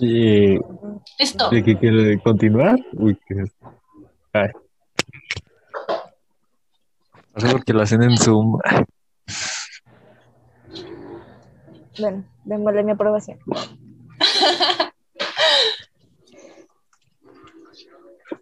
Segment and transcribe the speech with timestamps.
[0.00, 0.58] Eh,
[1.18, 1.50] Listo.
[1.50, 2.78] ¿De qué quiere continuar?
[2.92, 3.50] Uy, qué es.
[4.32, 4.50] Ay.
[7.34, 8.58] No sé por qué lo hacen en Zoom.
[11.98, 13.38] Bueno, démosle mi aprobación.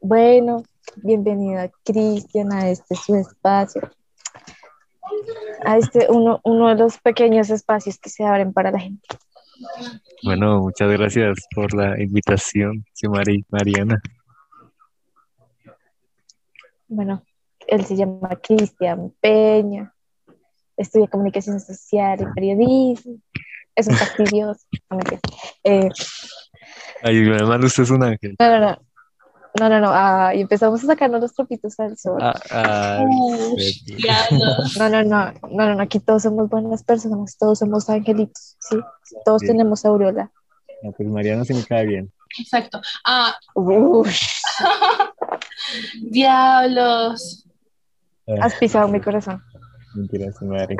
[0.02, 0.62] Bueno,
[0.96, 3.90] bienvenida Cristian a este su espacio.
[5.64, 9.08] A este uno, uno de los pequeños espacios que se abren para la gente.
[10.22, 14.00] Bueno, muchas gracias por la invitación, Mari, Mariana.
[16.88, 17.22] Bueno,
[17.66, 19.92] él se llama Cristian Peña,
[20.76, 23.18] estudia comunicación social y periodismo.
[23.74, 24.66] Es un fastidioso.
[25.64, 25.88] Eh,
[27.02, 28.36] Ay, además usted es un ángel.
[28.38, 28.85] no, no, no.
[29.58, 29.90] No, no, no.
[29.90, 32.18] ah, y empezamos a sacarnos los tropitos al sol.
[32.20, 33.04] Ah, ah.
[34.78, 38.76] No, no, no, no, no, no, aquí todos somos buenas personas, todos somos angelitos, ¿sí?
[39.24, 40.30] Todos tenemos aureola.
[40.82, 42.12] No, pues Mariana sí me cae bien.
[42.38, 42.80] Exacto.
[43.04, 43.34] Ah,
[46.02, 47.46] diablos.
[48.28, 49.42] Ah, has pisado mi corazón.
[49.94, 50.76] mentira, sí, Mari.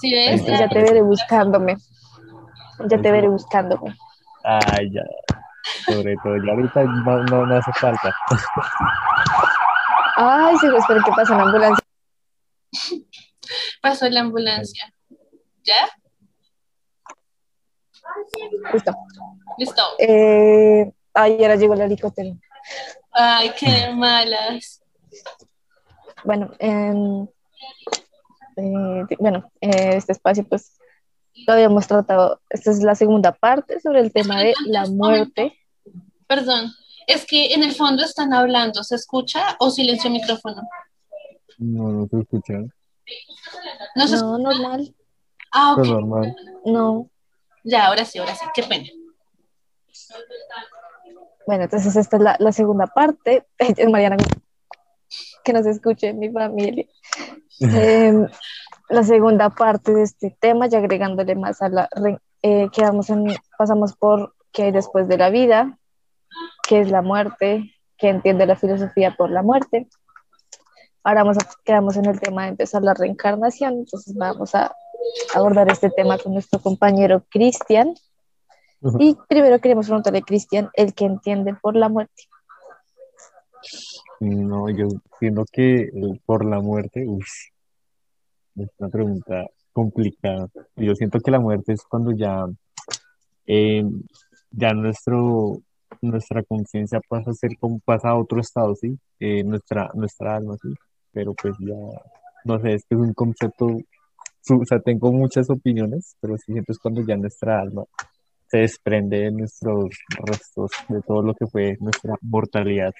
[0.00, 0.44] ¿Sí ves?
[0.46, 1.76] Ya te veré buscándome.
[2.88, 3.96] Ya te veré buscándome.
[4.44, 5.02] Ay, ya.
[5.86, 8.14] Sobre todo, ya ahorita no, no, no hace falta.
[10.16, 11.84] Ay, sí, espero que pase una ambulancia.
[13.80, 14.92] Pasó la ambulancia.
[15.62, 15.88] ¿Ya?
[18.72, 18.92] Listo.
[19.58, 19.82] Listo.
[19.98, 22.36] Eh, ay, ahora llegó el helicóptero.
[23.12, 24.82] Ay, qué malas.
[26.24, 27.26] Bueno, eh,
[29.18, 30.78] bueno, eh, este espacio, pues,
[31.46, 32.40] lo habíamos tratado.
[32.50, 35.58] Esta es la segunda parte sobre el tema de la muerte.
[36.26, 36.72] Perdón.
[37.06, 38.84] Es que en el fondo están hablando.
[38.84, 40.62] ¿Se escucha o silencio micrófono?
[41.58, 42.54] No, no se escucha.
[43.94, 44.94] No se No, normal.
[45.52, 45.86] Ah, ok.
[45.86, 46.36] normal.
[46.64, 47.10] No.
[47.64, 48.44] Ya, ahora sí, ahora sí.
[48.54, 48.88] Qué pena.
[51.46, 53.46] Bueno, entonces esta es la, la segunda parte.
[53.90, 54.18] Mariana,
[55.42, 56.86] que nos escuche mi familia.
[57.60, 58.28] Em,
[58.88, 61.88] la segunda parte de este tema, ya agregándole más a la...
[62.42, 63.26] eh, quedamos en,
[63.58, 65.78] pasamos por qué hay después de la vida,
[66.66, 69.88] qué es la muerte, qué entiende la filosofía por la muerte.
[71.04, 74.74] Ahora vamos a, quedamos en el tema de empezar la reencarnación, entonces vamos a
[75.34, 77.94] abordar este tema con nuestro compañero Cristian.
[78.98, 82.24] Y primero queremos preguntarle a Cristian el que entiende por la muerte.
[84.20, 84.88] No, yo
[85.18, 85.90] siento que
[86.24, 87.28] por la muerte, uff,
[88.64, 90.48] es una pregunta complicada.
[90.76, 92.46] Yo siento que la muerte es cuando ya,
[93.46, 93.84] eh,
[94.50, 95.60] ya nuestro,
[96.02, 98.98] nuestra conciencia pasa a ser como pasa a otro estado, ¿sí?
[99.20, 100.68] Eh, nuestra, nuestra alma, ¿sí?
[101.12, 101.74] Pero pues ya,
[102.44, 106.72] no sé, es que es un concepto, o sea, tengo muchas opiniones, pero sí siento
[106.72, 107.84] es cuando ya nuestra alma
[108.48, 109.90] se desprende de nuestros
[110.24, 112.92] restos, de todo lo que fue nuestra mortalidad.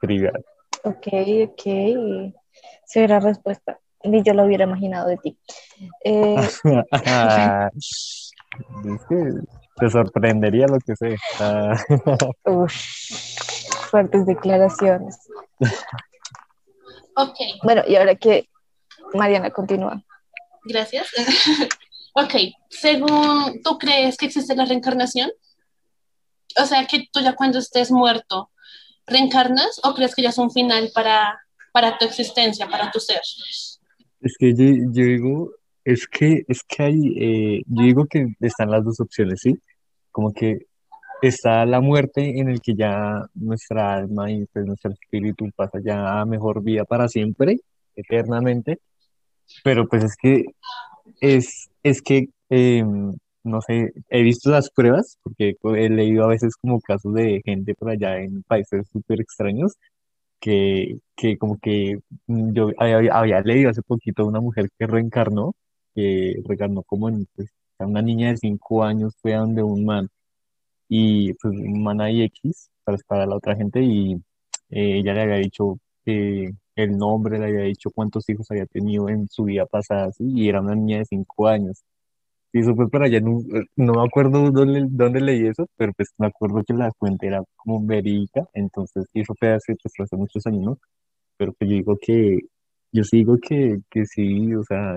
[0.00, 0.44] Trivial.
[0.84, 1.08] Ok,
[1.48, 1.62] ok.
[2.84, 3.78] Severa respuesta.
[4.04, 5.38] Ni yo lo hubiera imaginado de ti.
[6.04, 6.60] Eh, es
[9.08, 9.16] que
[9.76, 11.16] te sorprendería lo que sé.
[12.44, 12.74] Uf,
[13.90, 15.18] fuertes declaraciones.
[17.14, 18.48] Ok, Bueno, y ahora que
[19.14, 20.02] Mariana continúa.
[20.64, 21.08] gracias.
[22.14, 22.34] ok,
[22.70, 25.30] según tú crees que existe la reencarnación,
[26.60, 28.50] o sea que tú ya cuando estés muerto,
[29.06, 31.40] ¿reencarnas o crees que ya es un final para,
[31.72, 33.20] para tu existencia, para tu ser?
[34.22, 35.50] es que yo, yo digo,
[35.84, 39.58] es que, es que hay, eh, yo digo que están las dos opciones, ¿sí?
[40.10, 40.66] Como que
[41.20, 46.20] está la muerte en el que ya nuestra alma y pues nuestro espíritu pasa ya
[46.20, 47.58] a mejor vida para siempre,
[47.96, 48.78] eternamente,
[49.64, 50.44] pero pues es que
[51.20, 52.84] es, es que, eh,
[53.44, 57.74] no sé, he visto las pruebas, porque he leído a veces como casos de gente
[57.74, 59.74] por allá en países súper extraños,
[60.40, 65.54] que, que como que mm, yo había, había leído hace poquito una mujer que reencarnó,
[65.94, 70.08] que reencarnó como en, pues, una niña de cinco años fue a donde un man,
[70.88, 74.14] y pues un man ahí X, para, para la otra gente, y
[74.70, 79.08] eh, ella le había dicho que el nombre, le había dicho cuántos hijos había tenido
[79.08, 80.10] en su vida pasada.
[80.18, 81.82] Y era una niña de cinco años.
[82.52, 83.38] Y eso fue por allá, no,
[83.76, 87.42] no me acuerdo dónde, dónde leí eso, pero pues me acuerdo que la fuente era
[87.56, 90.78] como verídica, entonces, y eso fue hace, pues, hace muchos años, ¿no?
[91.36, 92.38] Pero pues yo digo que,
[92.92, 94.96] yo sí digo que, que sí, o sea,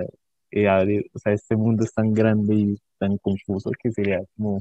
[0.51, 4.59] eh, abre- o sea, este mundo es tan grande y tan confuso que sería como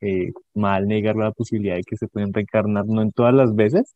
[0.00, 3.94] eh, mal negar la posibilidad de que se pueden reencarnar, no en todas las veces,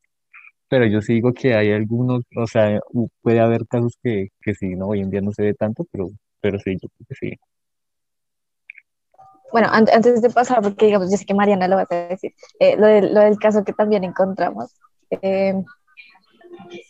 [0.69, 2.81] pero yo sí digo que hay algunos, o sea,
[3.23, 6.09] puede haber casos que, que sí, no, hoy en día no se ve tanto, pero,
[6.41, 7.37] pero sí, yo creo que sí.
[9.53, 12.77] Bueno, antes de pasar, porque digamos, yo sé que Mariana lo va a decir, eh,
[12.77, 14.75] lo, lo, del caso que también encontramos,
[15.11, 15.55] eh,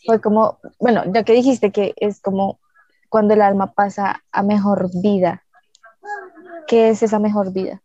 [0.04, 2.58] fue como, bueno, ya que dijiste que es como
[3.08, 5.44] cuando el alma pasa a mejor vida,
[6.66, 7.82] ¿qué es esa mejor vida?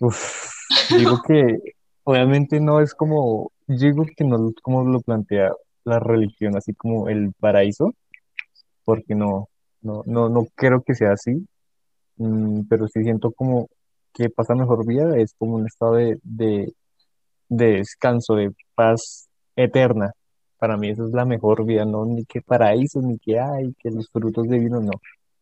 [0.00, 0.50] Uf,
[0.90, 1.58] digo que
[2.04, 5.52] obviamente no es como, digo que no como lo plantea
[5.84, 7.94] la religión, así como el paraíso,
[8.84, 9.48] porque no,
[9.82, 11.46] no, no, no creo que sea así,
[12.16, 13.68] mm, pero sí siento como
[14.12, 16.72] que pasa mejor vida, es como un estado de, de,
[17.48, 20.12] de descanso, de paz eterna.
[20.58, 23.90] Para mí eso es la mejor vida, no ni que paraíso, ni que hay, que
[23.90, 24.92] los frutos de no.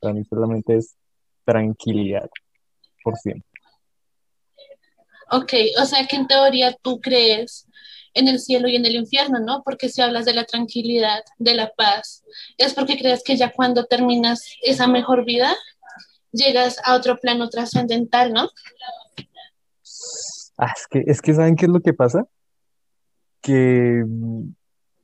[0.01, 0.97] Para mí solamente es
[1.45, 2.29] tranquilidad
[3.05, 3.49] por siempre.
[5.31, 7.67] Ok, o sea que en teoría tú crees
[8.15, 9.63] en el cielo y en el infierno, ¿no?
[9.63, 12.23] Porque si hablas de la tranquilidad, de la paz,
[12.59, 15.55] es porque crees que ya cuando terminas esa mejor vida,
[16.33, 18.49] llegas a otro plano trascendental, ¿no?
[20.59, 22.25] Ah, es que, es que ¿saben qué es lo que pasa?
[23.41, 24.03] Que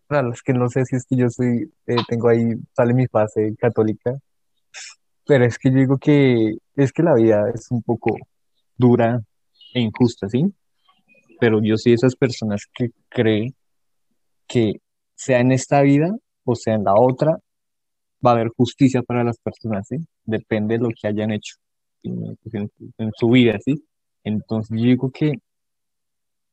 [0.07, 3.07] para los que no sé si es que yo soy, eh, tengo ahí, sale mi
[3.07, 4.15] fase católica,
[5.27, 8.17] pero es que yo digo que es que la vida es un poco
[8.77, 9.21] dura
[9.75, 10.43] e injusta, ¿sí?
[11.39, 13.55] Pero yo soy esas personas que creen
[14.47, 14.81] que
[15.15, 16.11] sea en esta vida
[16.45, 17.39] o sea en la otra,
[18.25, 19.97] va a haber justicia para las personas, ¿sí?
[20.25, 21.57] Depende de lo que hayan hecho
[22.03, 22.37] en,
[22.99, 23.85] en su vida, ¿sí?
[24.25, 25.35] Entonces yo digo que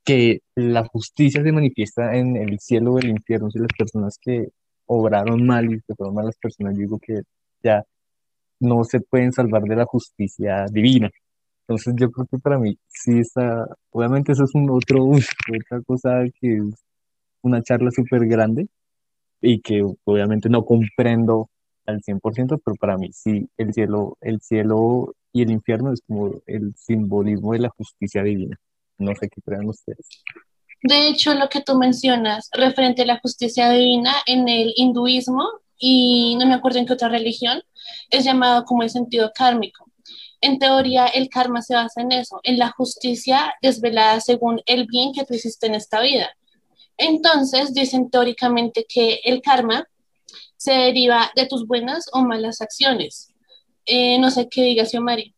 [0.06, 4.50] que la justicia se manifiesta en el cielo o el infierno, si las personas que
[4.86, 7.22] obraron mal y que fueron malas personas, digo que
[7.64, 7.84] ya
[8.60, 11.10] no se pueden salvar de la justicia divina.
[11.68, 15.10] Entonces yo creo que para mí sí está, obviamente eso es un otro,
[15.60, 16.86] otra cosa que es
[17.42, 18.68] una charla súper grande
[19.42, 21.50] y que obviamente no comprendo
[21.86, 26.42] al 100%, pero para mí sí, el cielo, el cielo y el infierno es como
[26.46, 28.58] el simbolismo de la justicia divina.
[28.98, 30.08] No sé qué crean ustedes.
[30.84, 35.48] De hecho, lo que tú mencionas referente a la justicia divina en el hinduismo
[35.78, 37.62] y no me acuerdo en qué otra religión,
[38.10, 39.86] es llamado como el sentido kármico.
[40.42, 45.12] En teoría, el karma se basa en eso, en la justicia desvelada según el bien
[45.14, 46.30] que tú hiciste en esta vida.
[46.98, 49.88] Entonces, dicen teóricamente que el karma
[50.66, 53.32] se deriva de tus buenas o malas acciones.
[53.86, 55.36] Eh, no sé qué diga Xiomari.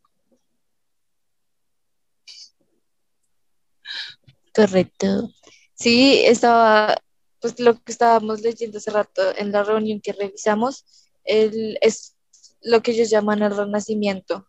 [4.56, 5.30] Correcto.
[5.76, 6.96] Sí, estaba,
[7.42, 10.86] pues lo que estábamos leyendo hace rato en la reunión que revisamos,
[11.26, 12.16] el, es
[12.62, 14.48] lo que ellos llaman el renacimiento.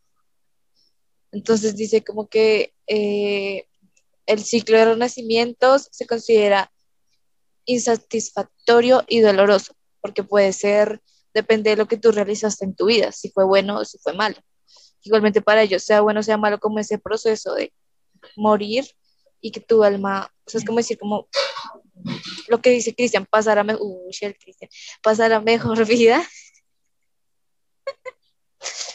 [1.32, 3.66] Entonces dice como que eh,
[4.26, 6.72] el ciclo de renacimientos se considera
[7.66, 11.00] insatisfactorio y doloroso, porque puede ser,
[11.34, 14.12] depende de lo que tú realizaste en tu vida, si fue bueno o si fue
[14.12, 14.36] malo.
[15.02, 17.72] Igualmente para ellos, sea bueno o sea malo, como ese proceso de
[18.36, 18.86] morir
[19.40, 21.28] y que tu alma, o sea, es como decir, como
[22.48, 23.84] lo que dice Cristian, pasar a, mejor
[25.02, 26.26] pasar a mejor vida.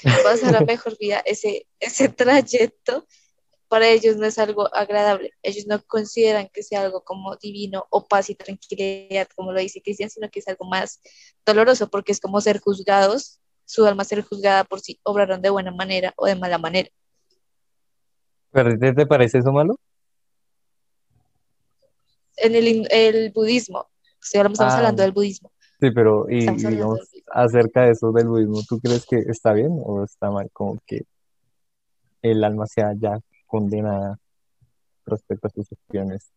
[0.24, 3.08] pasar a mejor vida, ese, ese trayecto
[3.74, 5.32] para ellos no es algo agradable.
[5.42, 9.82] Ellos no consideran que sea algo como divino o paz y tranquilidad, como lo dice
[9.82, 11.02] Cristian, sino que es algo más
[11.44, 15.72] doloroso, porque es como ser juzgados, su alma ser juzgada por si obraron de buena
[15.72, 16.88] manera o de mala manera.
[18.52, 19.76] ¿Pero te parece eso malo?
[22.38, 23.88] en el, el budismo.
[24.22, 25.52] estamos ah, hablando del budismo.
[25.80, 27.00] Sí, pero y, digamos,
[27.32, 30.48] acerca de eso del budismo, ¿tú crees que está bien o está mal?
[30.54, 31.06] Como que
[32.22, 33.20] el alma sea ya
[33.54, 34.18] condenada
[35.06, 36.32] respecto a sus acciones.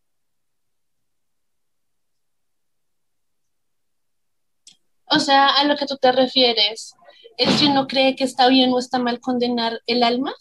[5.06, 6.94] O sea, a lo que tú te refieres,
[7.38, 10.35] ¿es que uno cree que está bien o está mal condenar el alma?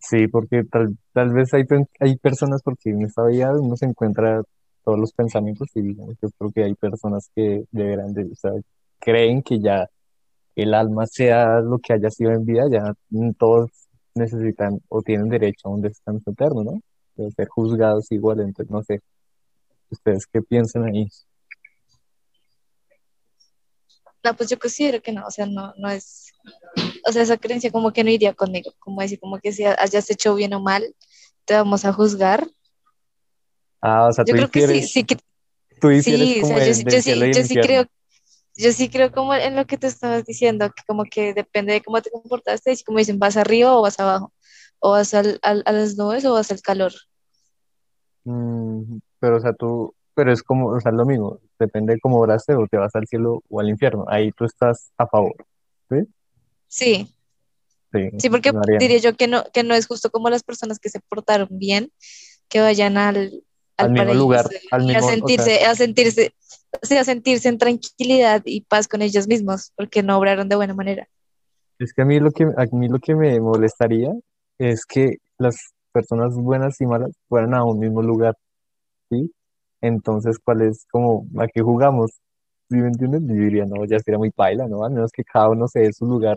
[0.00, 1.62] Sí, porque tal, tal vez hay,
[2.00, 4.42] hay personas, porque en esta vida uno se encuentra
[4.84, 8.50] todos los pensamientos y yo creo que hay personas que deberán de, o sea,
[8.98, 9.88] creen que ya
[10.56, 12.92] el alma sea lo que haya sido en vida, ya
[13.38, 13.70] todos
[14.14, 16.80] necesitan o tienen derecho a un descanso eterno, ¿no?
[17.16, 19.00] De ser juzgados igual, entonces no sé,
[19.90, 21.08] ¿ustedes qué piensan ahí?
[24.22, 26.32] No, pues yo considero que no, o sea, no, no es,
[27.08, 30.10] o sea, esa creencia como que no iría conmigo, como decir, como que si hayas
[30.10, 30.94] hecho bien o mal,
[31.46, 32.46] te vamos a juzgar.
[33.80, 35.16] Ah, o sea, yo creo que sí, sí que,
[36.02, 37.86] sí, o sea, yo, sí, yo sí creo,
[38.56, 41.82] yo sí creo como en lo que te estabas diciendo, que como que depende de
[41.82, 44.32] cómo te comportaste, y como dicen, vas arriba o vas abajo,
[44.78, 46.92] o vas al, al, a las nubes o vas al calor.
[48.24, 52.18] Mm, pero, o sea, tú, pero es como, o sea, lo mismo, depende de cómo
[52.18, 55.34] oraste o te vas al cielo o al infierno, ahí tú estás a favor,
[55.88, 55.96] ¿sí?
[56.68, 57.14] Sí.
[57.92, 60.90] Sí, Sí, porque diría yo que no, que no es justo como las personas que
[60.90, 61.90] se portaron bien,
[62.48, 63.42] que vayan al,
[63.80, 66.34] al, mismo lugar, al mismo- a o sea- sentirse, a sentirse,
[66.82, 70.56] o sea, a sentirse en tranquilidad y paz con ellos mismos, porque no obraron de
[70.56, 71.08] buena manera.
[71.78, 74.12] Es que a mí lo que, a mí lo que me molestaría
[74.58, 75.56] es que las
[75.92, 78.36] personas buenas y malas fueran a un mismo lugar,
[79.10, 79.32] ¿sí?
[79.80, 82.10] Entonces, ¿cuál es como, a qué jugamos?
[82.68, 83.22] ¿Sí me entiendes?
[83.26, 84.84] Yo diría, no, ya sería muy paila, ¿no?
[84.84, 86.36] Al menos que cada uno se dé su lugar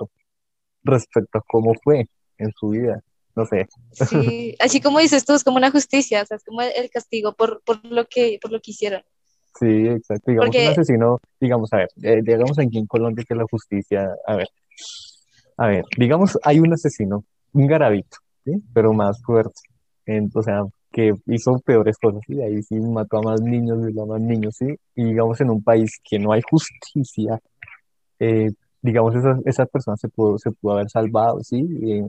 [0.83, 2.07] respecto a cómo fue
[2.37, 3.01] en su vida.
[3.35, 3.67] No sé.
[3.93, 7.33] Sí, así como dices tú, es como una justicia, o sea, es como el, castigo
[7.33, 9.01] por, por lo que, por lo que hicieron.
[9.59, 10.31] Sí, exacto.
[10.31, 14.07] Digamos, Porque- un asesino, digamos, a ver, eh, digamos aquí en Colombia que la justicia,
[14.27, 14.47] a ver,
[15.57, 17.23] a ver, digamos, hay un asesino,
[17.53, 18.51] un garabito, ¿sí?
[18.73, 19.61] Pero más fuerte,
[20.05, 22.39] en- o sea, que hizo peores cosas, ¿sí?
[22.41, 24.67] Ahí sí mató a más niños, violó a más niños, ¿sí?
[24.95, 27.39] Y digamos, en un país que no hay justicia,
[28.19, 28.51] eh,
[28.83, 31.61] digamos, esa, esa persona se pudo, se pudo haber salvado, ¿sí?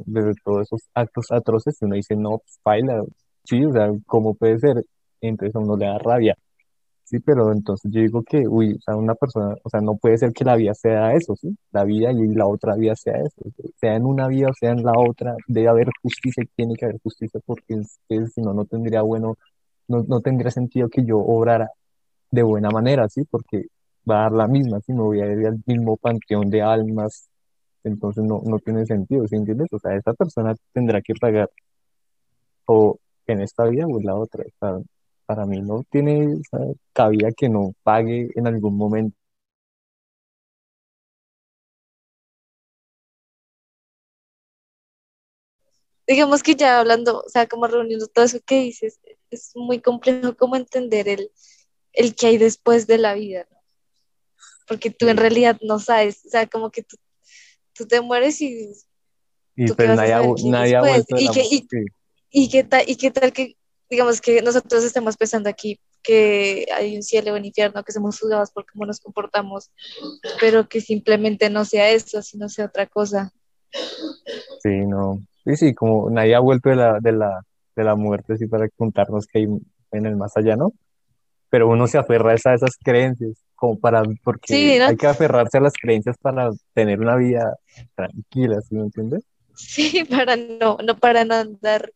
[0.07, 3.03] Desde todos esos actos atroces, y uno dice, no, pues, baila,
[3.45, 4.85] sí, o sea, ¿cómo puede ser?
[5.21, 6.37] Entonces a uno le da rabia.
[7.05, 10.19] Sí, pero entonces yo digo que, uy, o sea, una persona, o sea, no puede
[10.19, 11.57] ser que la vida sea eso, ¿sí?
[11.71, 13.51] La vida y la otra vida sea eso.
[13.77, 16.87] Sea en una vida o sea en la otra, debe haber justicia y tiene que
[16.87, 19.37] haber justicia porque si no tendría bueno,
[19.89, 21.69] no, no tendría sentido que yo obrara
[22.31, 23.23] de buena manera, ¿sí?
[23.31, 23.67] Porque
[24.11, 24.93] va a dar la misma, ¿sí?
[24.93, 27.29] Me voy a ir al mismo panteón de almas,
[27.85, 29.69] entonces no, no tiene sentido, ¿sí entiendes?
[29.73, 31.51] O sea, esa persona tendrá que pagar
[32.67, 34.45] o en esta vida o en la otra.
[34.61, 34.79] Sea,
[35.27, 36.41] para mí no tiene
[36.93, 39.17] cabida que no pague en algún momento.
[46.07, 50.37] Digamos que ya hablando, o sea, como reuniendo todo eso que dices, es muy complejo
[50.37, 51.31] como entender el,
[51.93, 53.47] el que hay después de la vida.
[54.67, 56.97] Porque tú en realidad no sabes, o sea, como que tú,
[57.75, 58.73] tú te mueres y,
[59.57, 61.43] Y ¿Tú qué pues vas a nadie, ha, saber nadie vuelto ¿Y muerte.
[61.51, 61.85] y- Sí.
[62.31, 63.57] y qué tal, y qué tal que,
[63.89, 68.19] digamos que nosotros estemos pensando aquí que hay un cielo o un infierno, que somos
[68.21, 69.71] juzgados por cómo nos comportamos,
[70.41, 73.33] pero que simplemente no sea eso, sino sea otra cosa.
[74.63, 75.21] Sí, no.
[75.45, 77.45] Sí, sí, como nadie ha vuelto de la, de la,
[77.77, 79.47] de la muerte así para contarnos que hay
[79.93, 80.73] en el más allá, ¿no?
[81.55, 84.87] Pero uno se aferra a esas, esas creencias, como para, porque Sí, ¿no?
[84.87, 87.57] hay que aferrarse a las creencias para tener una vida
[87.95, 89.23] tranquila, ¿sí me entiendes?
[89.55, 91.93] Sí, para no, no para no andar,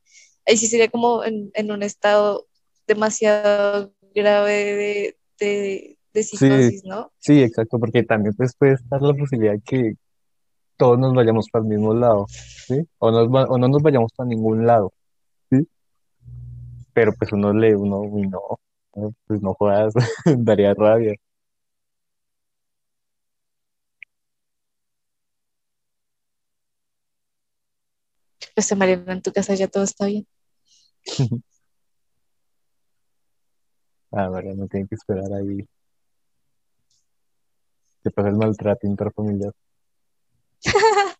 [0.47, 2.47] ahí sí sería como en, en un estado
[2.87, 7.11] demasiado grave de, de, de psicosis, ¿no?
[7.19, 9.95] Sí, exacto, porque también pues puede estar la posibilidad de que
[10.77, 12.87] todos nos vayamos para el mismo lado, ¿sí?
[12.99, 14.93] O, nos va- o no nos vayamos para ningún lado,
[15.50, 15.67] ¿sí?
[16.95, 18.41] Pero pues uno le, uno, no, no,
[19.26, 19.95] pues no jodas,
[20.38, 21.14] daría rabia.
[28.55, 30.26] Pues Mariana, en tu casa ya todo está bien.
[34.11, 35.69] Ah, no tiene que esperar ahí
[38.02, 39.52] que pase el maltrato intrafamiliar.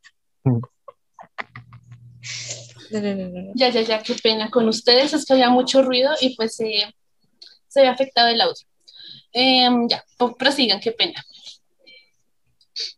[2.91, 3.53] No, no, no, no, no.
[3.55, 6.85] Ya, ya, ya, qué pena con ustedes, es que había mucho ruido y pues eh,
[7.69, 8.65] se había afectado el audio.
[9.33, 11.23] Em, ya, po- prosigan, qué pena.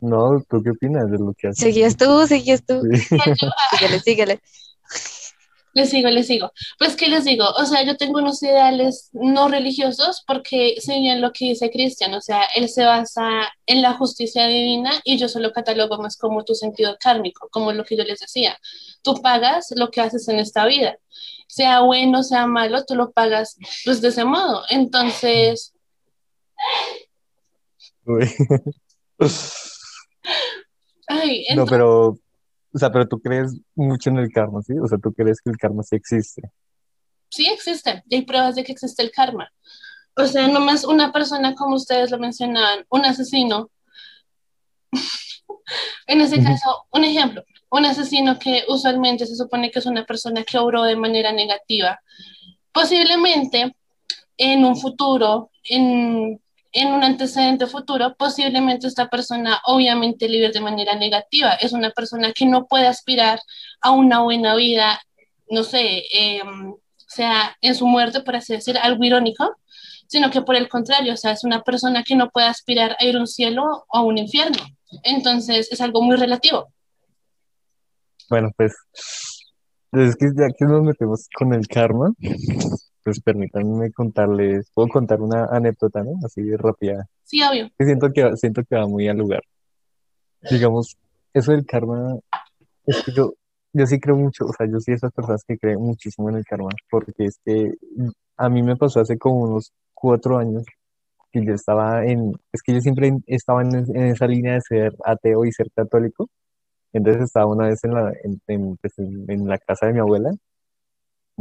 [0.01, 1.63] No, ¿tú qué opinas de lo que hace?
[1.63, 2.83] Seguías tú, seguías tú.
[2.93, 3.17] Sí.
[3.79, 4.41] Síguele, síguele.
[5.73, 6.53] Les sigo, les sigo.
[6.79, 7.45] Pues, ¿qué les digo?
[7.57, 12.21] O sea, yo tengo unos ideales no religiosos porque, bien lo que dice Cristian, o
[12.21, 16.55] sea, él se basa en la justicia divina y yo solo catalogo más como tu
[16.55, 18.59] sentido kármico, como lo que yo les decía.
[19.03, 20.99] Tú pagas lo que haces en esta vida.
[21.47, 24.63] Sea bueno, sea malo, tú lo pagas pues de ese modo.
[24.71, 25.73] Entonces,
[28.05, 28.25] Uy.
[31.09, 32.19] ay, No, entonces, pero,
[32.73, 34.75] o sea, pero tú crees mucho en el karma, ¿sí?
[34.79, 36.43] O sea, tú crees que el karma sí existe.
[37.29, 39.51] sí existe, y hay pruebas de que existe el karma.
[40.17, 43.71] O sea, nomás una persona, como ustedes lo mencionaban, un asesino,
[46.07, 50.43] en ese caso, un ejemplo, un asesino que usualmente se supone que es una persona
[50.43, 52.01] que obró de manera negativa,
[52.73, 53.75] posiblemente
[54.37, 56.41] en un futuro, en,
[56.73, 62.33] en un antecedente futuro, posiblemente esta persona obviamente vive de manera negativa, es una persona
[62.33, 63.41] que no puede aspirar
[63.81, 65.01] a una buena vida,
[65.49, 66.43] no sé, eh,
[66.97, 69.57] sea en su muerte, por así decir, algo irónico,
[70.07, 73.05] sino que por el contrario, o sea, es una persona que no puede aspirar a
[73.05, 74.59] ir a un cielo o a un infierno.
[75.05, 76.73] Entonces es algo muy relativo.
[78.29, 78.75] Bueno, pues,
[79.93, 82.13] es que ya que nos metemos con el karma,
[83.05, 86.13] pues permítanme contarles, puedo contar una anécdota, ¿no?
[86.25, 87.07] Así de rápida.
[87.25, 87.71] Sí, obvio.
[87.79, 89.43] Que siento que, siento que va muy al lugar.
[90.51, 90.97] Digamos,
[91.35, 92.19] eso del karma
[92.87, 93.35] Es que yo,
[93.73, 96.45] yo sí creo mucho, o sea, yo sí esas personas que creen muchísimo en el
[96.45, 97.73] karma, porque es que
[98.37, 100.65] a mí me pasó hace como unos cuatro años
[101.31, 104.97] que yo estaba en, es que yo siempre estaba en, en esa línea de ser
[105.05, 106.29] ateo y ser católico,
[106.93, 110.01] entonces estaba una vez en la, en, en, pues, en- en la casa de mi
[110.01, 110.33] abuela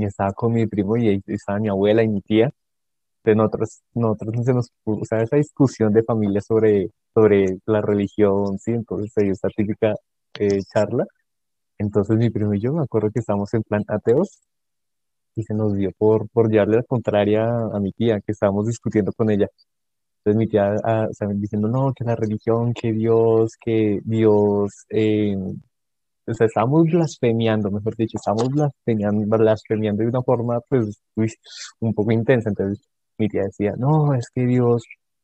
[0.01, 2.51] y estaba con mi primo y ahí estaba mi abuela y mi tía.
[3.23, 8.57] Entonces nosotros, nosotros se nos, o sea, esa discusión de familia sobre, sobre la religión,
[8.59, 9.95] sí, entonces ahí esta típica
[10.39, 11.05] eh, charla.
[11.77, 14.41] Entonces mi primo y yo me acuerdo que estábamos en plan ateos
[15.35, 19.13] y se nos dio por, por llevarle la contraria a mi tía, que estábamos discutiendo
[19.13, 19.47] con ella.
[20.19, 24.85] Entonces mi tía, ah, o sea, diciendo, no, que la religión, que Dios, que Dios,
[24.89, 25.37] eh,
[26.29, 31.33] o sea, estábamos blasfemiando, mejor dicho, estábamos blasfemiando, blasfemiando de una forma, pues, uy,
[31.79, 32.49] un poco intensa.
[32.49, 34.83] Entonces, mi tía decía, no, es que Dios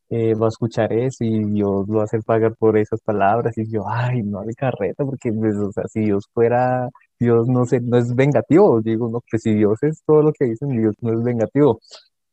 [0.10, 3.58] eh, va a escuchar eso y Dios lo va a hacer pagar por esas palabras.
[3.58, 7.66] Y yo, ay, no de carreta, porque, pues, o sea, si Dios fuera, Dios no
[7.66, 8.82] sé, no es vengativo.
[8.82, 11.80] Digo, no, pues si Dios es todo lo que dicen, Dios no es vengativo.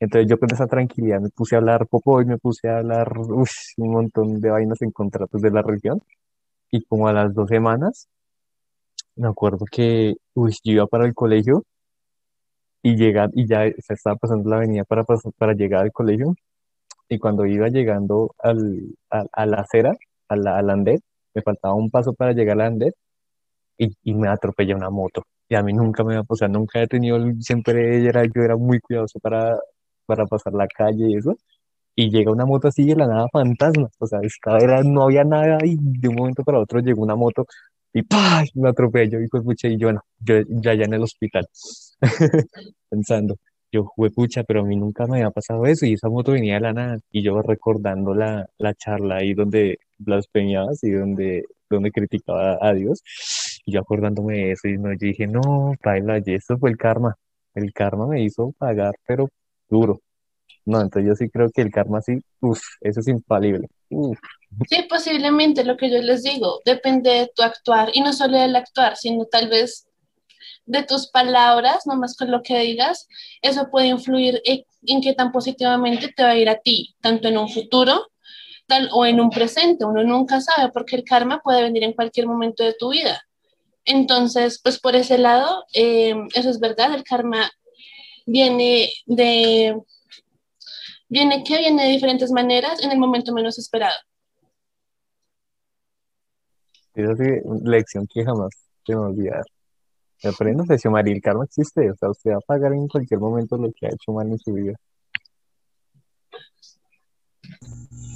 [0.03, 3.13] Entonces yo con esa tranquilidad me puse a hablar poco y me puse a hablar
[3.19, 6.03] uy, un montón de vainas en contra pues, de la religión.
[6.73, 8.09] Y como a las dos semanas,
[9.17, 11.65] me acuerdo que uy, yo iba para el colegio
[12.83, 15.05] y llega, y ya se estaba pasando la avenida para,
[15.39, 16.35] para llegar al colegio.
[17.09, 19.95] Y cuando iba llegando al, a, a la acera,
[20.29, 21.01] a la, al andén,
[21.35, 22.93] me faltaba un paso para llegar al andén
[23.79, 25.25] y, y me atropella una moto.
[25.49, 28.81] Y a mí nunca me, o sea, nunca he tenido, siempre era, yo era muy
[28.81, 29.59] cuidadoso para,
[30.07, 31.37] para pasar la calle y eso.
[31.95, 33.89] Y llega una moto así de la nada fantasma.
[33.99, 37.17] O sea, estaba, era, no había nada y de un momento para otro llegó una
[37.17, 37.47] moto
[37.93, 38.45] y ¡pah!
[38.55, 41.47] me atropelló y pues pucha, y yo, bueno, yo ya ya en el hospital
[42.91, 43.37] pensando,
[43.73, 46.55] yo fue pucha, pero a mí nunca me había pasado eso y esa moto venía
[46.55, 51.91] de la nada y yo recordando la, la charla ahí donde blasfemiabas y donde, donde
[51.93, 53.03] criticaba a Dios
[53.65, 56.77] y yo acordándome de eso y no, yo dije, no, paila, y eso fue el
[56.77, 57.17] karma,
[57.55, 59.29] el karma me hizo pagar, pero
[59.69, 60.01] duro.
[60.65, 63.69] No, entonces yo sí creo que el karma sí, uff, eso es infalible.
[64.69, 68.55] Sí, posiblemente lo que yo les digo, depende de tu actuar y no solo del
[68.55, 69.87] actuar, sino tal vez
[70.67, 73.09] de tus palabras, no más con lo que digas,
[73.41, 77.29] eso puede influir en, en qué tan positivamente te va a ir a ti, tanto
[77.29, 78.09] en un futuro
[78.67, 79.85] tal, o en un presente.
[79.85, 83.23] Uno nunca sabe porque el karma puede venir en cualquier momento de tu vida.
[83.85, 87.51] Entonces, pues por ese lado, eh, eso es verdad, el karma
[88.27, 89.77] viene de,
[91.13, 93.95] viene que viene de diferentes maneras en el momento menos esperado.
[96.95, 97.25] esa sí,
[97.65, 98.51] lección que jamás
[98.87, 99.45] se me va a olvidar.
[100.23, 103.21] Me aprendo, pues, María, el karma existe, o sea, usted va a pagar en cualquier
[103.21, 104.75] momento lo que ha hecho mal en su vida.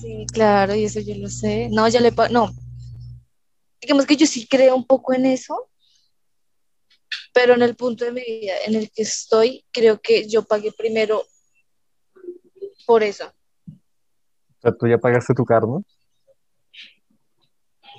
[0.01, 1.69] Sí, claro, y eso yo lo sé.
[1.71, 2.51] No, ya le no.
[3.81, 5.69] Digamos que yo sí creo un poco en eso,
[7.35, 10.73] pero en el punto de mi vida en el que estoy, creo que yo pagué
[10.73, 11.25] primero
[12.87, 13.27] por eso.
[13.67, 15.81] O sea, tú ya pagaste tu karma.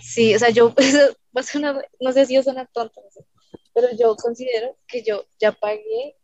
[0.01, 0.73] Sí, o sea, yo,
[1.35, 3.25] va a sonar- no sé si yo suena tonta, no sé,
[3.73, 6.15] pero yo considero que yo ya pagué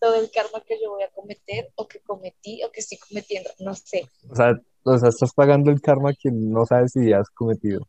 [0.00, 3.50] todo el karma que yo voy a cometer o que cometí o que estoy cometiendo,
[3.58, 4.08] no sé.
[4.30, 4.52] O sea,
[4.84, 7.80] o sea, estás pagando el karma que no sabes si ya has cometido.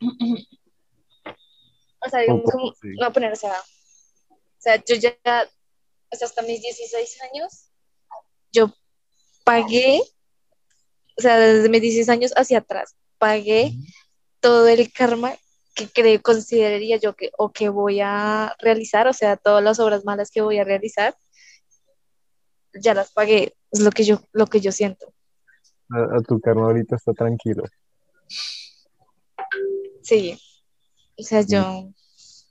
[2.04, 2.88] O sea, digamos, O- como, sí.
[2.90, 3.52] no voy a poner, o sea,
[4.30, 7.70] o sea, yo ya, o sea, hasta mis 16 años,
[8.52, 8.72] yo
[9.46, 10.02] pagué,
[11.16, 13.72] o sea, desde mis 16 años hacia atrás, pagué
[14.40, 15.34] todo el karma
[15.76, 20.04] que creo, consideraría yo que, o que voy a realizar, o sea, todas las obras
[20.04, 21.14] malas que voy a realizar,
[22.74, 25.14] ya las pagué, es lo que yo, lo que yo siento.
[25.90, 27.62] A, a tu karma ahorita está tranquilo.
[30.02, 30.36] Sí,
[31.16, 31.92] o sea, yo,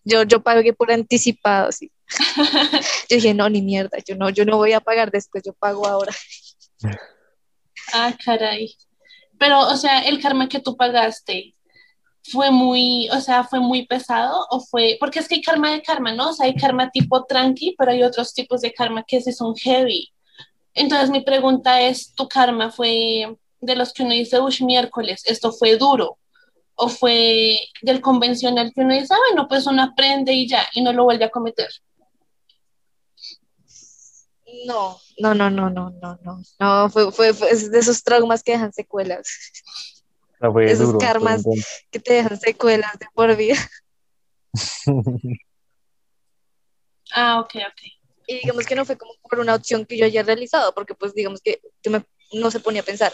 [0.05, 1.91] yo, yo pagué por anticipado, sí.
[3.09, 5.87] Yo dije, no, ni mierda, yo no, yo no voy a pagar después, yo pago
[5.87, 6.13] ahora.
[7.93, 8.75] Ah, caray.
[9.37, 11.55] Pero, o sea, el karma que tú pagaste
[12.31, 15.81] fue muy, o sea, fue muy pesado o fue, porque es que hay karma de
[15.81, 16.29] karma, ¿no?
[16.29, 19.55] O sea, hay karma tipo tranqui, pero hay otros tipos de karma que sí son
[19.55, 20.11] heavy.
[20.73, 25.51] Entonces, mi pregunta es, ¿tu karma fue de los que uno dice, uy, miércoles, esto
[25.51, 26.17] fue duro?
[26.75, 30.81] ¿O fue del convencional que uno dice, ah, bueno, pues uno aprende y ya, y
[30.81, 31.69] no lo vuelve a cometer?
[34.65, 38.53] No, no, no, no, no, no, no, no, fue, fue, fue de esos traumas que
[38.53, 39.27] dejan secuelas,
[40.39, 40.99] fue Esos duro.
[40.99, 41.43] karmas.
[41.91, 43.57] que te dejan secuelas de por vida.
[47.13, 47.81] Ah, ok, ok.
[48.27, 51.13] Y digamos que no fue como por una opción que yo haya realizado, porque pues
[51.13, 53.13] digamos que yo me- no se ponía a pensar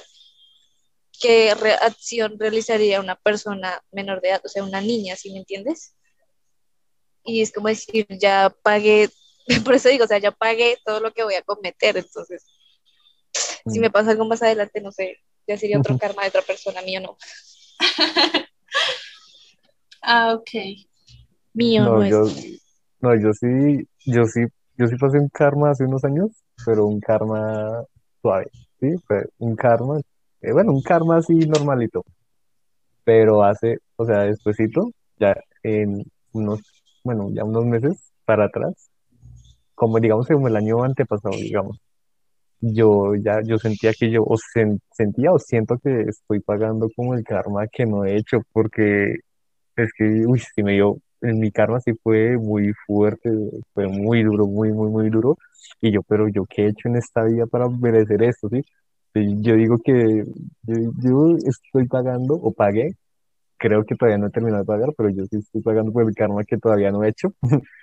[1.19, 5.39] qué re- acción realizaría una persona menor de edad, o sea, una niña, ¿sí me
[5.39, 5.93] entiendes?
[7.23, 9.09] y es como decir, ya pagué,
[9.63, 12.45] por eso digo, o sea, ya pagué todo lo que voy a cometer, entonces,
[13.67, 16.81] si me pasa algo más adelante, no sé, ya sería otro karma de otra persona,
[16.81, 17.17] mío no.
[20.03, 20.49] Ah, ok.
[21.53, 22.09] Mío no, No, es.
[22.09, 22.23] yo,
[23.01, 24.41] no, yo sí, yo sí,
[24.77, 26.31] yo sí pasé un karma hace unos años,
[26.65, 27.83] pero un karma
[28.21, 28.49] suave,
[28.79, 28.95] ¿sí?
[29.05, 29.99] Fue un karma,
[30.41, 32.03] eh, bueno, un karma así normalito,
[33.03, 36.61] pero hace, o sea, despuesito, ya en unos,
[37.03, 38.89] bueno, ya unos meses para atrás,
[39.81, 41.79] como digamos como el año antepasado, digamos,
[42.61, 47.15] yo ya, yo sentía que yo, o sen- sentía o siento que estoy pagando como
[47.15, 49.15] el karma que no he hecho, porque
[49.77, 53.29] es que, uy, sí me dio, en mi karma sí fue muy fuerte,
[53.73, 55.37] fue muy duro, muy, muy, muy duro.
[55.81, 58.63] Y yo, pero yo, ¿qué he hecho en esta vida para merecer esto, sí?
[59.15, 60.25] Yo digo que
[60.63, 62.91] yo, yo estoy pagando, o pagué,
[63.57, 66.15] creo que todavía no he terminado de pagar, pero yo sí estoy pagando por el
[66.15, 67.33] karma que todavía no he hecho.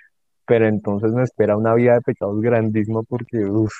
[0.49, 3.71] Pero entonces me espera una vida de pecados grandísima porque, uf,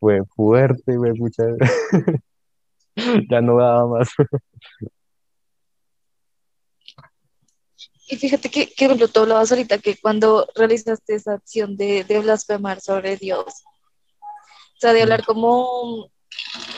[0.00, 1.44] fue fuerte, fue mucha,
[3.30, 4.08] ya no daba más.
[8.08, 12.04] Y fíjate que, que, por ejemplo, tú hablabas ahorita que cuando realizaste esa acción de,
[12.04, 16.10] de blasfemar sobre Dios, o sea, de hablar como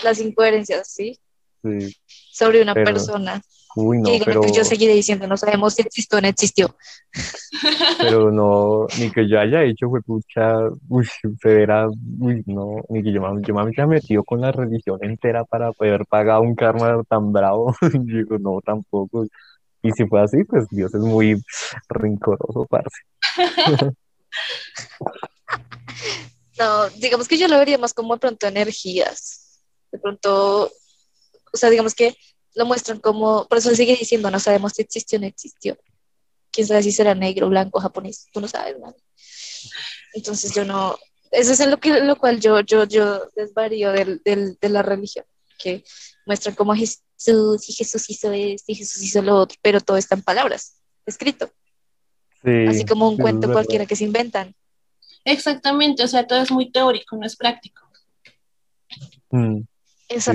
[0.02, 1.18] las incoherencias, ¿sí?
[1.62, 1.94] Sí,
[2.32, 3.42] Sobre una Pero- persona.
[3.80, 4.42] Uy, no, que pero...
[4.52, 6.74] yo seguiré diciendo, no sabemos si existió o no existió.
[7.98, 10.56] pero no, ni que yo haya hecho fue pucha,
[10.88, 11.06] uy,
[11.40, 11.88] severa,
[12.18, 15.72] uy, no, ni que yo, me- yo me había metido con la religión entera para
[15.72, 19.26] poder pagar un karma tan bravo, digo, no, tampoco,
[19.82, 21.40] y si fue así, pues Dios es muy
[21.88, 22.98] rencoroso, parce.
[26.58, 29.60] No, digamos que yo lo vería más como de pronto energías.
[29.92, 30.64] De pronto,
[31.52, 32.16] o sea, digamos que
[32.58, 35.78] lo muestran como, por eso él sigue diciendo, no sabemos si existió o no existió.
[36.50, 38.96] Quién sabe si será negro, blanco, japonés, tú no sabes, ¿no?
[40.12, 40.98] Entonces yo no,
[41.30, 44.82] eso es en lo, que, lo cual yo, yo, yo desvarío del, del, de la
[44.82, 45.24] religión,
[45.56, 45.84] que
[46.26, 50.16] muestran como Jesús, y Jesús hizo esto, y Jesús hizo lo otro, pero todo está
[50.16, 51.52] en palabras, escrito,
[52.42, 54.54] Sí, así como un cuento cualquiera que se inventan.
[55.24, 57.82] Exactamente, o sea, todo es muy teórico, no es práctico.
[59.30, 60.28] Mm, sí, es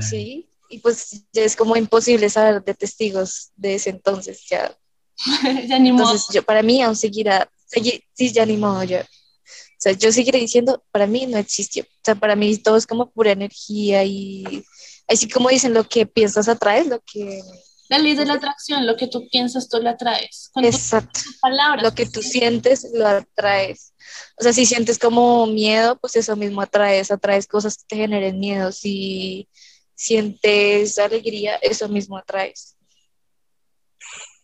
[0.00, 4.76] Sí, y pues ya es como imposible saber de testigos de ese entonces, ya.
[5.68, 6.04] ya ni modo.
[6.04, 9.02] Entonces, yo, para mí aún seguirá, segui- sí, ya ni modo, ya.
[9.02, 11.82] O sea, yo seguiré diciendo, para mí no existió.
[11.84, 14.64] O sea, para mí todo es como pura energía y
[15.06, 17.42] así como dicen, lo que piensas atraes, lo que...
[17.90, 20.48] La ley de la atracción, lo que tú piensas, tú lo atraes.
[20.54, 21.20] Con tus Exacto.
[21.42, 21.82] palabras.
[21.82, 23.92] Lo que tú sientes, lo atraes.
[24.38, 28.38] O sea, si sientes como miedo, pues eso mismo atraes, atraes cosas que te generen
[28.38, 28.72] miedo.
[28.72, 29.50] Si
[29.94, 32.76] sientes alegría, eso mismo atraes.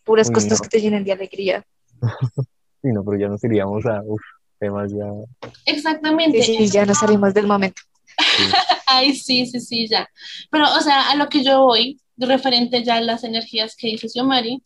[0.03, 0.63] Puras Uy, cosas no.
[0.63, 1.65] que te llenen de alegría.
[2.81, 4.21] sí, no, pero ya nos iríamos a, uf,
[4.59, 5.05] temas ya,
[5.65, 6.41] Exactamente.
[6.41, 7.81] Sí, sí, ya no salimos del momento.
[8.17, 8.43] sí.
[8.87, 10.09] Ay, sí, sí, sí, ya.
[10.49, 14.09] Pero, o sea, a lo que yo voy, referente ya a las energías que dice
[14.09, 14.61] Xiomari,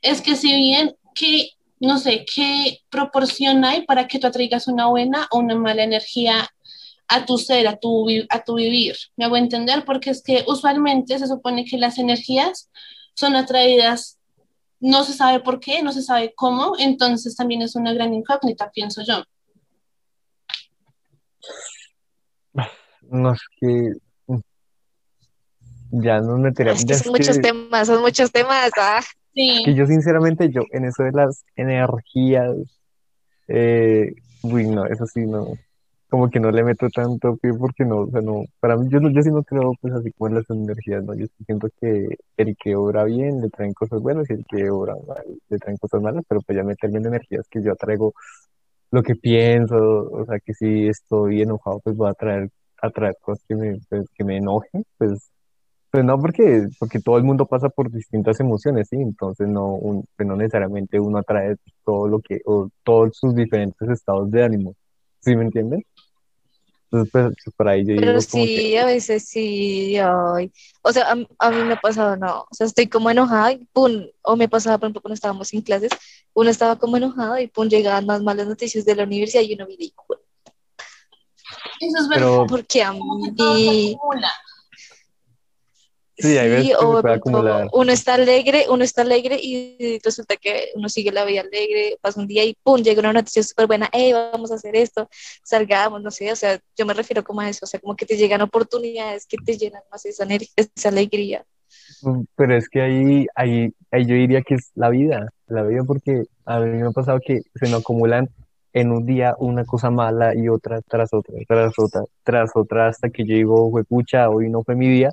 [0.00, 4.86] es que si bien que, no sé, qué proporción hay para que tú atraigas una
[4.86, 6.48] buena o una mala energía
[7.08, 8.96] a tu ser, a tu, a tu vivir.
[9.16, 12.70] Me hago entender porque es que usualmente se supone que las energías
[13.14, 14.18] son atraídas,
[14.80, 18.70] no se sabe por qué, no se sabe cómo, entonces también es una gran incógnita,
[18.70, 19.22] pienso yo.
[23.08, 23.92] No es que
[25.92, 28.70] ya nos meteríamos, Es que es son muchos que, temas, son muchos temas.
[28.78, 29.00] ah.
[29.32, 32.56] Sí, que yo sinceramente, yo en eso de las energías,
[33.48, 35.46] eh, uy, no, eso sí, no,
[36.08, 39.00] como que no le meto tanto pie porque no, o sea, no, para mí, yo,
[39.10, 41.14] yo sí no creo pues así como en las energías, ¿no?
[41.14, 44.94] Yo siento que el que obra bien le traen cosas buenas y el que obra
[45.06, 48.14] mal le traen cosas malas, pero pues ya meterme en energías que yo atraigo
[48.90, 49.76] lo que pienso,
[50.10, 52.50] o sea, que si estoy enojado, pues voy a traer,
[52.82, 52.90] a
[53.20, 55.30] cosas que me, pues, que me enojen, pues,
[55.90, 58.96] pues no, porque, porque todo el mundo pasa por distintas emociones, ¿sí?
[58.96, 63.88] Entonces no, un- pues no necesariamente uno atrae todo lo que, o todos sus diferentes
[63.90, 64.74] estados de ánimo,
[65.20, 65.82] ¿sí me entienden?
[66.96, 69.96] Entonces, pues, pues, por ahí yo Pero digo como que, sí, a veces sí.
[69.98, 70.52] ay.
[70.82, 72.42] O sea, a, a mí me ha pasado, no.
[72.42, 74.06] O sea, estoy como enojada y pum.
[74.22, 75.90] O me pasaba, por ejemplo, cuando estábamos en clases,
[76.32, 79.66] uno estaba como enojado y pum, llegaban más malas noticias de la universidad y uno
[79.66, 80.04] me dijo,
[81.80, 82.26] eso es verdad.
[82.26, 83.96] pero ¿por qué a mí?
[86.18, 87.68] Sí, hay veces que o puede acumular.
[87.72, 92.20] uno está alegre, uno está alegre y resulta que uno sigue la vida alegre, pasa
[92.20, 95.08] un día y pum, llega una noticia súper buena, hey, vamos a hacer esto,
[95.44, 98.06] salgamos, no sé, o sea, yo me refiero como a eso, o sea, como que
[98.06, 100.26] te llegan oportunidades que te llenan más esa,
[100.56, 101.44] esa alegría.
[102.02, 105.82] Mm, Pero es que ahí, ahí ahí yo diría que es la vida, la vida
[105.84, 108.28] porque a mí me ha pasado que se me acumulan
[108.72, 113.08] en un día una cosa mala y otra tras otra, tras otra, tras otra, hasta
[113.08, 115.10] que yo digo, pucha, hoy no fue mi día.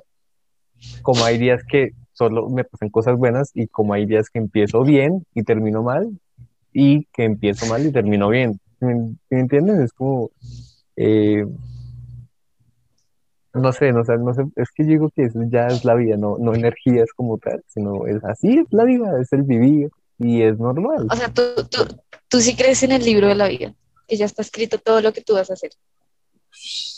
[1.02, 4.82] Como hay días que solo me pasan cosas buenas y como hay días que empiezo
[4.82, 6.10] bien y termino mal
[6.72, 8.60] y que empiezo mal y termino bien.
[8.80, 8.94] ¿Me,
[9.30, 9.82] me entienden?
[9.82, 10.30] Es como,
[10.96, 11.44] eh,
[13.54, 15.94] no sé, no sé, no sé, es que yo digo que eso ya es la
[15.94, 19.90] vida, no, no energías como tal, sino es así, es la vida, es el vivir
[20.18, 21.06] y es normal.
[21.10, 21.86] O sea, tú, tú,
[22.28, 23.74] tú sí crees en el libro de la vida,
[24.08, 25.70] que ya está escrito todo lo que tú vas a hacer.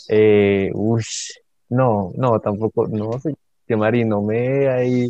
[0.09, 1.31] Eh, ush,
[1.69, 3.35] no, no, tampoco, no sé,
[3.67, 5.09] que Mari, no me ahí,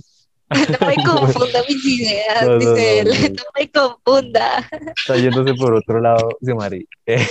[0.81, 3.13] No me confunda mis ideas, No, no, dice él, no.
[3.35, 4.69] no me confunda.
[4.97, 6.87] está yéndose por otro lado, sí, Mari.
[7.05, 7.27] Eh,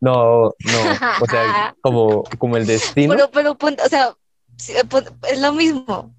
[0.00, 4.16] no, no, o sea, como, como el destino, Pero, pero, o sea,
[5.28, 6.14] es lo mismo,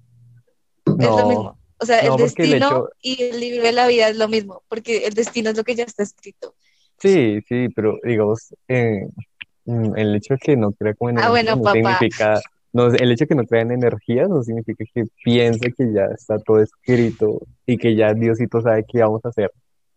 [0.86, 1.58] es lo mismo.
[1.78, 4.62] O sea, el el destino hecho, y el libro de la vida es lo mismo,
[4.68, 6.54] porque el destino es lo que ya está escrito.
[6.98, 9.06] sí, sí, pero digamos, eh,
[9.64, 11.98] mm, el hecho de que no crea como en Ah, energía bueno, no papá.
[11.98, 12.40] significa,
[12.74, 16.04] no, el hecho de que no crea en energías no significa que piense que ya
[16.14, 19.50] está todo escrito y que ya Diosito sabe qué vamos a hacer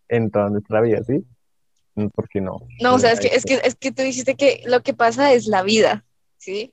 [0.08, 1.24] en toda nuestra vida, ¿sí?
[1.96, 4.62] Mm, Porque no, No, o sea, es que, es que, es que tú dijiste que
[4.66, 6.04] lo que pasa es la vida,
[6.38, 6.72] ¿sí?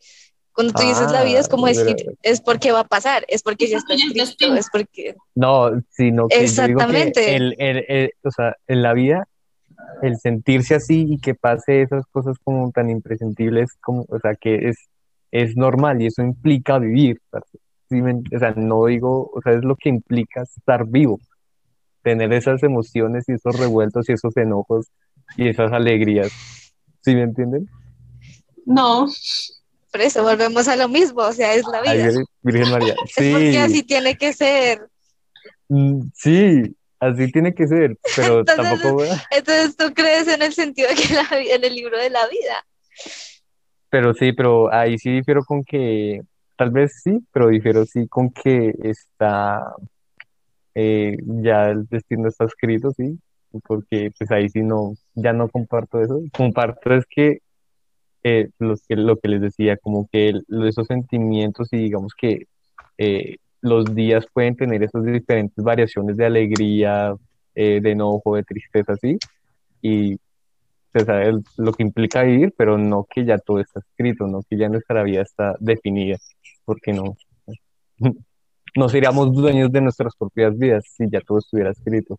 [0.53, 3.25] Cuando tú dices la vida Ah, es como pero- decir, es porque va a pasar,
[3.27, 5.15] es porque ya está escrito, es porque...
[5.35, 7.35] No, sino que yo digo que Exactamente.
[7.35, 9.27] el, el, el- o sea, en la vida,
[10.01, 14.69] el sentirse así y que pase esas cosas como tan imprescindibles, como, o sea, que
[14.69, 14.77] es,
[15.41, 17.19] es normal y eso implica vivir.
[17.89, 21.19] ¿Sí o sea, no digo, o sea, es lo que implica estar vivo,
[22.01, 24.87] tener esas emociones y esos revueltos y esos enojos
[25.37, 26.31] y esas alegrías.
[27.01, 27.67] ¿Sí me entienden?
[28.65, 29.07] No,
[29.91, 32.07] Por eso volvemos a lo mismo, o sea, es la vida.
[32.09, 32.95] Vir- Virgen María.
[33.17, 34.87] Es porque Sí, así tiene que ser.
[35.69, 39.03] mm, sí, así tiene que ser, pero Entonces, tampoco...
[39.31, 42.65] Entonces tú crees en el sentido de que la, en el libro de la vida.
[43.95, 46.19] Pero sí, pero ahí sí difiero con que,
[46.57, 49.73] tal vez sí, pero difiero sí con que está,
[50.73, 53.17] eh, ya el destino está escrito, sí,
[53.65, 56.19] porque pues ahí sí no, ya no comparto eso.
[56.35, 57.39] Comparto es que,
[58.23, 62.47] eh, que lo que les decía, como que esos sentimientos y digamos que
[62.97, 67.15] eh, los días pueden tener esas diferentes variaciones de alegría,
[67.55, 69.17] eh, de enojo, de tristeza, sí,
[69.81, 70.19] y
[70.99, 74.41] se sabe el- lo que implica vivir, pero no que ya todo está escrito, no
[74.49, 76.17] que ya nuestra vida está definida,
[76.63, 77.17] porque no,
[78.75, 82.17] no seríamos dueños de nuestras propias vidas si ya todo estuviera escrito.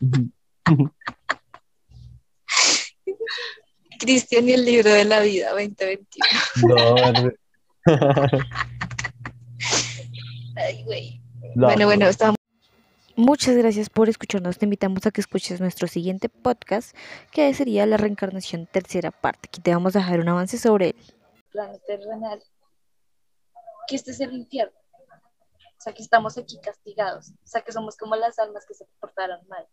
[3.98, 6.26] Cristian y el libro de la vida 2021.
[7.86, 7.96] No,
[10.56, 11.20] Ay, güey.
[11.54, 12.10] no, Bueno, bueno, no.
[12.10, 12.39] estamos.
[13.16, 14.58] Muchas gracias por escucharnos.
[14.58, 16.96] Te invitamos a que escuches nuestro siguiente podcast,
[17.32, 19.48] que sería la reencarnación tercera parte.
[19.48, 20.96] Aquí te vamos a dejar un avance sobre él.
[21.50, 22.42] plano terrenal,
[23.88, 24.78] que este es el infierno.
[25.78, 27.30] O sea, que estamos aquí castigados.
[27.30, 29.66] O sea, que somos como las almas que se portaron mal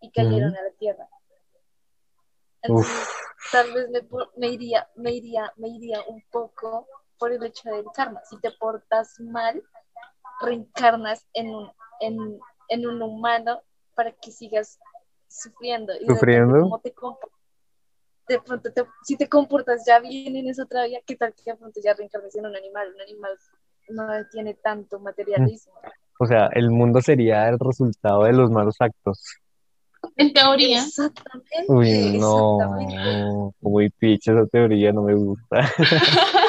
[0.00, 1.08] y cayeron a la tierra.
[2.62, 3.08] Entonces,
[3.52, 3.88] tal vez
[4.36, 6.86] me iría, me iría, me iría un poco
[7.18, 8.20] por el hecho del karma.
[8.28, 9.62] Si te portas mal,
[10.40, 13.60] reencarnas en un, en, en un humano
[13.94, 14.78] para que sigas
[15.28, 15.92] sufriendo.
[16.00, 16.54] Y Sufriendo.
[16.54, 17.30] depende cómo te
[18.28, 21.50] de pronto, te- si te comportas ya bien en esa otra vida, ¿qué tal que
[21.50, 22.92] de pronto ya reencarnes en un animal?
[22.94, 23.36] Un animal
[23.88, 25.72] no tiene tanto materialismo.
[26.20, 29.24] O sea, el mundo sería el resultado de los malos actos.
[30.16, 30.84] en teoría.
[30.84, 31.64] Exactamente.
[31.66, 33.56] Uy, no, Exactamente.
[33.62, 35.60] muy picha esa teoría, no me gusta.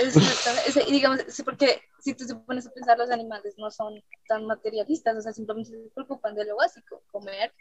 [0.00, 0.90] Exactamente.
[0.90, 5.20] Digamos, porque si tú te pones a pensar, los animales no son tan materialistas, o
[5.20, 7.54] sea, simplemente se preocupan de lo básico, comer,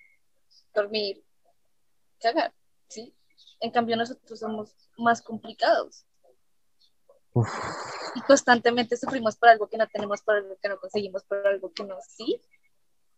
[0.73, 1.23] dormir,
[2.19, 2.53] cagar,
[2.87, 3.15] ¿sí?
[3.59, 6.05] En cambio, nosotros somos más complicados.
[7.33, 7.47] Uf.
[8.15, 11.71] Y constantemente sufrimos por algo que no tenemos, por algo que no conseguimos, por algo
[11.71, 12.41] que no, ¿sí?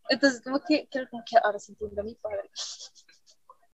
[0.09, 2.49] Entonces, como que, creo como que ahora sí entiendo a mi padre.